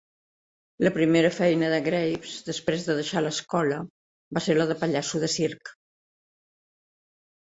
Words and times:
La 0.85 0.91
primera 0.93 1.29
feina 1.35 1.67
de 1.73 1.81
Graves 1.87 2.31
després 2.47 2.87
de 2.87 2.95
deixar 2.99 3.21
l'escola 3.25 3.77
va 4.37 4.43
ser 4.45 4.57
la 4.57 4.67
de 4.71 4.77
pallasso 4.85 5.21
de 5.25 5.29
circ. 5.35 5.73